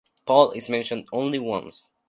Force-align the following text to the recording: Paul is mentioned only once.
Paul 0.25 0.53
is 0.53 0.67
mentioned 0.67 1.07
only 1.13 1.37
once. 1.37 1.87